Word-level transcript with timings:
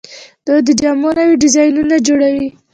دوی 0.45 0.59
د 0.67 0.69
جامو 0.81 1.09
نوي 1.17 1.35
ډیزاینونه 1.43 1.95
جوړوي. 2.07 2.47